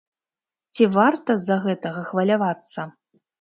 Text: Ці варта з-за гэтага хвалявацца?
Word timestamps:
Ці 0.73 0.87
варта 0.95 1.35
з-за 1.41 1.57
гэтага 1.67 2.01
хвалявацца? 2.09 2.89